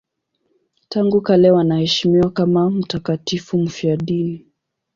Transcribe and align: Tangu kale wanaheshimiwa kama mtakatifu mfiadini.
Tangu 0.89 1.21
kale 1.21 1.51
wanaheshimiwa 1.51 2.29
kama 2.31 2.69
mtakatifu 2.69 3.57
mfiadini. 3.57 4.45